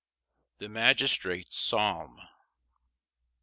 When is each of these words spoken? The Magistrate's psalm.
The 0.57 0.67
Magistrate's 0.67 1.53
psalm. 1.55 2.23